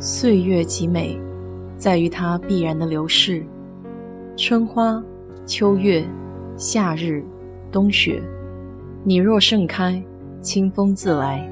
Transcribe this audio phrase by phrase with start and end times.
[0.00, 1.20] 岁月极美，
[1.76, 3.44] 在于它必然的流逝。
[4.36, 5.02] 春花、
[5.44, 6.04] 秋月、
[6.56, 7.24] 夏日、
[7.72, 8.22] 冬雪，
[9.02, 10.00] 你若盛开，
[10.40, 11.44] 清风自来。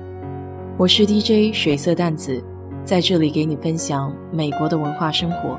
[0.79, 2.41] 我是 DJ 水色淡子，
[2.85, 5.59] 在这里给你分享美国的文化生活。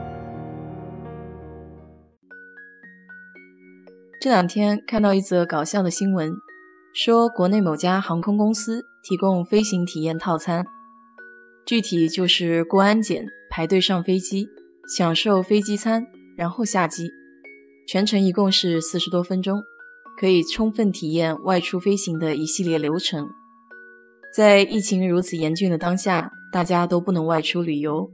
[4.22, 6.32] 这两天看到一则搞笑的新闻，
[6.94, 10.66] 说国内某家航空公司提供飞行体验套餐。
[11.68, 14.48] 具体就是过安检、排队上飞机、
[14.96, 17.10] 享受飞机餐，然后下机，
[17.86, 19.62] 全程一共是四十多分钟，
[20.18, 23.28] 可以充分体验外出飞行的一系列流程。
[24.34, 28.10] 在疫情如此严峻的当下，大家都不能外出旅游，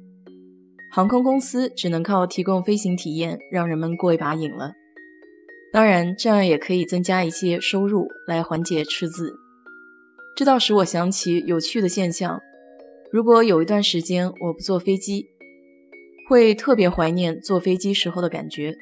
[0.92, 4.72] 航空公司只能靠提供飞行体验让人们过一把瘾了。
[5.72, 9.32] 当然，这样也可以增加一些收入来缓解赤字。
[10.36, 12.42] 这倒使我想起有趣的现象。
[13.14, 15.28] 如果有一段时间我不坐飞机，
[16.28, 18.76] 会特别怀念坐飞机时候的感觉。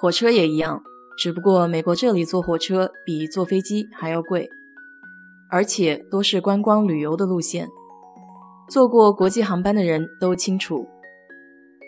[0.00, 0.82] 火车也一样，
[1.18, 4.48] 只不过美国这里坐火车比坐飞机还要贵，
[5.50, 7.68] 而且都是观光旅游的路线。
[8.70, 10.88] 坐过国际航班的人都清楚，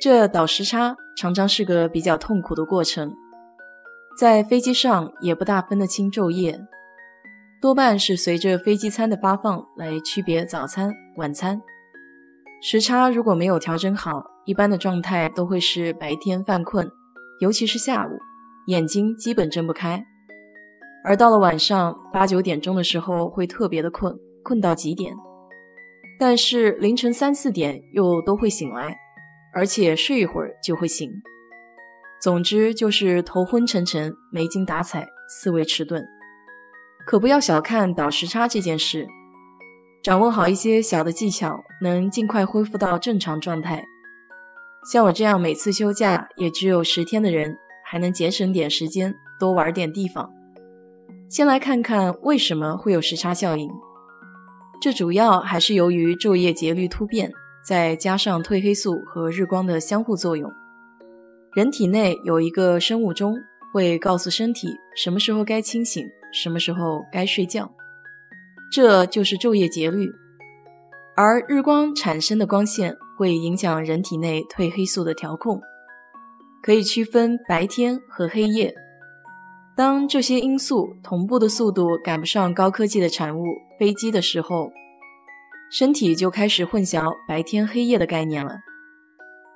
[0.02, 3.10] 这倒时差常常是个比较痛苦的过程。
[4.20, 6.60] 在飞机上也不大分得清昼夜。
[7.60, 11.60] 多半是随着飞机餐的发放来区别早餐、晚餐。
[12.62, 16.88] 时差如果没有调整好，一般的状态都会是白天犯困，
[17.40, 18.10] 尤其是下午，
[18.68, 20.04] 眼睛基本睁不开。
[21.04, 25.12] 而到了晚上八九点钟的时候，会特别的困，困到极点。
[26.20, 28.96] 但是凌晨三四点又都会醒来，
[29.52, 31.10] 而且睡一会儿就会醒。
[32.22, 36.04] 总之就是头昏沉沉，没精打采，思维迟钝。
[37.08, 39.08] 可不要小看倒时差这件事，
[40.02, 43.82] 掌握好一些小的技巧，能尽快恢复到正常状态。
[44.92, 50.30] 像我这样每次休假也只有十天的人，还能节省点时间，多玩点地方。
[51.30, 53.70] 先来看看为什么会有时差效应，
[54.78, 57.32] 这主要还是由于昼夜节律突变，
[57.66, 60.52] 再加上褪黑素和日光的相互作用。
[61.54, 63.34] 人体内有一个生物钟，
[63.78, 64.66] 会告诉身体
[64.96, 66.04] 什么时候该清醒。
[66.30, 67.72] 什么时候该睡觉，
[68.70, 70.10] 这就是昼夜节律。
[71.16, 75.58] 而日光产生的光线会影响人体内褪黑素的调控，
[76.62, 78.74] 可以区分白天和黑夜。
[79.74, 83.44] 当这些因素同步的速度赶不上高科技的产物
[83.78, 84.70] 飞机的时候，
[85.70, 88.56] 身体就开始混淆白天黑夜的概念了。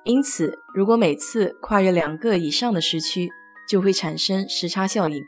[0.05, 3.29] 因此，如果每次跨越两个以上的时区，
[3.67, 5.23] 就会产生时差效应。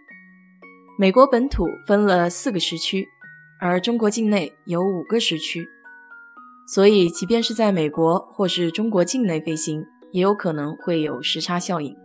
[0.97, 3.07] 美国本土分了四个时区，
[3.59, 5.68] 而中国境内有五个时区，
[6.68, 11.96] 所以即便是在美国或是中国境内飞行，也有可能会有时差效应。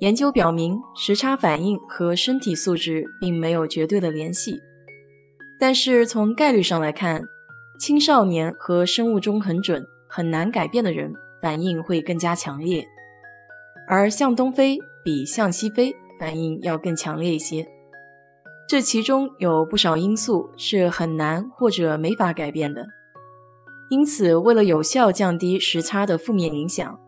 [0.00, 4.60] 研究表明，时差反应和身体素质并没有绝对的联系，
[5.58, 7.20] 但是从概率上来看，
[7.80, 11.12] 青少年和生物钟很准、很难改变的人
[11.42, 12.86] 反应会更加强烈，
[13.88, 17.66] 而向东飞比向西飞反应要更强烈一些。
[18.68, 22.86] 这其中有不少因素是很难或者没法改变的，
[23.88, 27.00] 因此，为了有效降低时差的负面影响，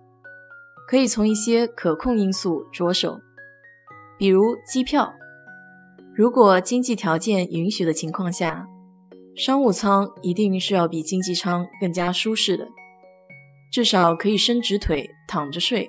[0.88, 3.20] 可以从一些可控因素着手，
[4.18, 5.12] 比如机票。
[6.14, 8.66] 如果经济条件允许的情况下，
[9.36, 12.66] 商务舱一定是要比经济舱更加舒适的，
[13.70, 15.86] 至少可以伸直腿躺着睡。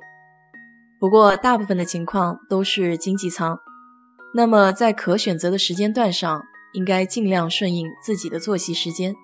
[1.02, 3.58] 不过，大部分的情况都是经济舱。
[4.36, 9.16] 那么，在可选择的时间段上，应该尽量顺应自己的作息时间。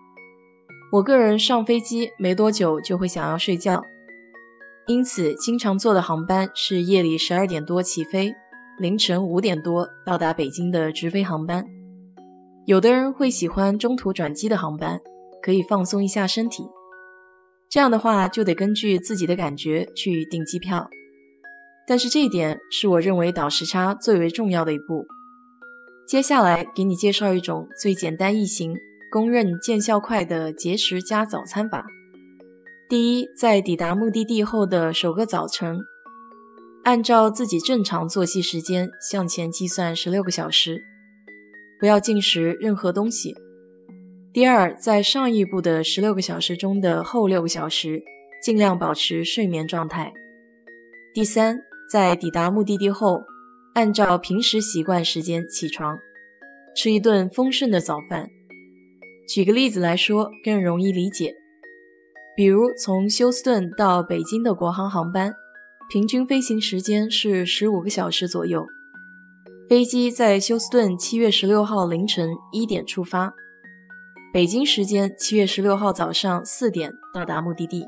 [0.91, 3.83] 我个人上飞机没多久就会想要睡觉，
[4.87, 8.33] 因此经常坐的航班是夜里十二点多起飞，
[8.79, 11.63] 凌晨五点多到达北京的直飞航班。
[12.65, 14.99] 有的人会喜欢中途转机的航班，
[15.43, 16.63] 可以放松一下身体。
[17.69, 20.89] 这样的话，就得根据自己的感觉去订机票。
[21.87, 25.07] 但是这一点是我认为倒时差最为重要的一步。
[26.05, 28.75] 接下来给你介绍一种最简单易行、
[29.09, 31.85] 公认见效快的节食加早餐法。
[32.89, 35.79] 第一，在抵达目的地后的首个早晨，
[36.83, 40.81] 按照自己正常作息时间向前计算十六个小时，
[41.79, 43.33] 不要进食任何东西。
[44.33, 48.01] 第二，在上一步的十六个小时中的后六个小时，
[48.43, 50.11] 尽量保持睡眠状态。
[51.13, 51.57] 第三。
[51.89, 53.23] 在抵达目的地后，
[53.73, 55.97] 按照平时习惯时间起床，
[56.75, 58.27] 吃一顿丰盛的早饭。
[59.27, 61.33] 举个例子来说，更容易理解。
[62.35, 65.33] 比如从休斯顿到北京的国航航班，
[65.89, 68.65] 平均飞行时间是十五个小时左右。
[69.69, 73.33] 飞机在休斯顿七月十六号凌晨一点出发，
[74.33, 77.85] 北京时间七月十六号早上四点到达目的地。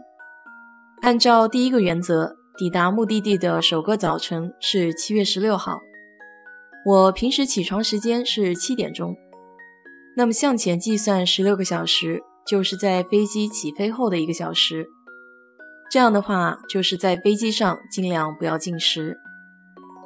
[1.02, 5.80] 按照第一个原则，抵达目的地的首个早晨是七月十六号。
[6.86, 9.16] 我平时起床时间是七点钟，
[10.18, 14.86] 那么向前计算十六个小时，就是在飞机起飞后的一个小时。
[15.90, 19.18] 这样的话，就是在飞机上尽量不要进食。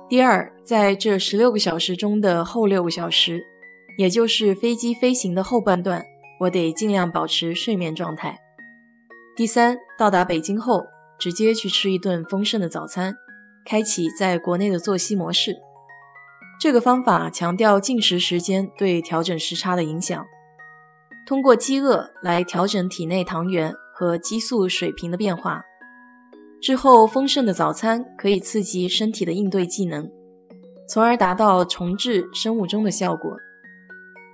[0.07, 3.41] 第二，在这十六个小时中的后六个小时，
[3.97, 6.03] 也就是飞机飞行的后半段，
[6.41, 8.37] 我得尽量保持睡眠状态。
[9.35, 10.83] 第三，到达北京后，
[11.23, 13.15] 直接去吃一顿丰盛的早餐，
[13.65, 15.55] 开启在国内的作息模式。
[16.59, 20.25] 这个方法强调进食时间对调整时差的影响，
[21.25, 25.61] 通过饥饿来调整体内糖原和激素水平的变化。
[26.61, 30.11] 之后，丰盛的早餐可以刺激身体的应对技能，
[30.89, 33.37] 从而达到重置生物钟的效果。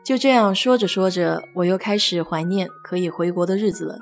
[0.03, 3.99] 就这样说着说着，我又开始怀念可以回国的日子了。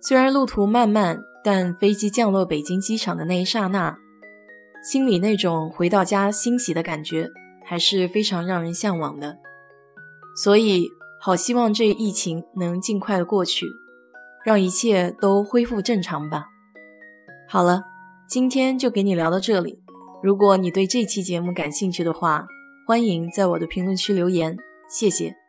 [0.00, 3.96] 虽然路途漫漫，但飞机降落北京机场的那一刹那，
[4.82, 7.28] 心里那种回到家欣喜的感觉，
[7.64, 9.38] 还是非常让人向往的。
[10.36, 10.88] 所以，
[11.20, 13.66] 好希望这疫情能尽快的过去，
[14.44, 16.46] 让一切都恢复正常吧。
[17.48, 17.82] 好了，
[18.28, 19.82] 今天就给你聊到这里。
[20.22, 22.46] 如果你对这期节目感兴趣的话，
[22.86, 24.56] 欢迎在我的评论区留言，
[24.88, 25.39] 谢谢。